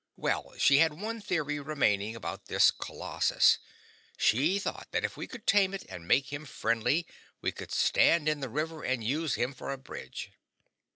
Well, 0.17 0.55
she 0.57 0.79
had 0.79 0.93
one 0.99 1.21
theory 1.21 1.59
remaining 1.59 2.15
about 2.15 2.45
this 2.47 2.71
colossus: 2.71 3.59
she 4.17 4.57
thought 4.57 4.87
that 4.89 5.05
if 5.05 5.15
we 5.15 5.27
could 5.27 5.45
tame 5.45 5.75
it 5.75 5.85
and 5.87 6.07
make 6.07 6.33
him 6.33 6.45
friendly 6.45 7.05
we 7.39 7.51
could 7.51 7.71
stand 7.71 8.27
in 8.27 8.39
the 8.39 8.49
river 8.49 8.83
and 8.83 9.03
use 9.03 9.35
him 9.35 9.53
for 9.53 9.69
a 9.71 9.77
bridge. 9.77 10.31